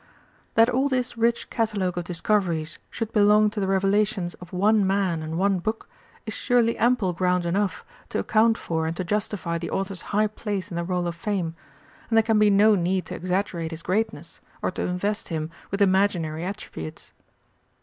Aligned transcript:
That 0.55 0.67
all 0.67 0.89
this 0.89 1.15
rich 1.15 1.51
catalogue 1.51 1.95
of 1.95 2.05
discoveries 2.05 2.79
should 2.89 3.11
belong 3.13 3.51
to 3.51 3.59
the 3.59 3.67
revelations 3.67 4.33
of 4.41 4.51
one 4.51 4.87
Man 4.87 5.21
and 5.21 5.37
one 5.37 5.59
Book 5.59 5.87
is 6.25 6.33
surely 6.33 6.75
ample 6.79 7.13
ground 7.13 7.45
enough 7.45 7.85
to 8.09 8.17
account 8.17 8.57
for 8.57 8.87
and 8.87 8.97
to 8.97 9.03
justify 9.03 9.59
the 9.59 9.69
Author's 9.69 10.01
high 10.09 10.25
place 10.25 10.71
in 10.71 10.75
the 10.75 10.83
roll 10.83 11.05
of 11.05 11.13
Fame, 11.13 11.53
and 12.09 12.17
there 12.17 12.23
can 12.23 12.39
be 12.39 12.49
no 12.49 12.73
need 12.73 13.05
to 13.05 13.15
exaggerate 13.15 13.69
his 13.69 13.83
greatness, 13.83 14.39
or 14.63 14.71
to 14.71 14.81
invest 14.81 15.27
him 15.29 15.51
with 15.69 15.83
imaginary 15.83 16.43
attributes. 16.45 17.13